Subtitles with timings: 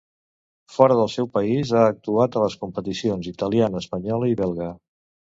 [0.75, 4.71] Fora del seu país, ha actuat a les competicions italiana, espanyola i belga.